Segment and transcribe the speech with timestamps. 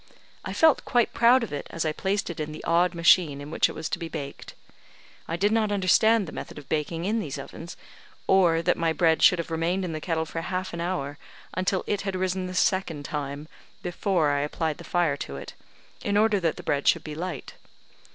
[0.43, 3.51] I felt quite proud of it, as I placed it in the odd machine in
[3.51, 4.55] which it was to be baked.
[5.27, 7.77] I did not understand the method of baking in these ovens;
[8.25, 11.19] or that my bread should have remained in the kettle for half an hour,
[11.53, 13.47] until it had risen the second time,
[13.83, 15.53] before I applied the fire to it,
[16.03, 17.53] in order that the bread should be light.